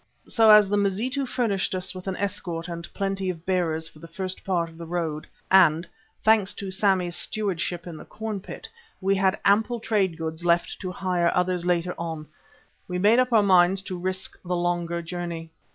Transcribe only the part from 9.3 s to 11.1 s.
ample trade goods left to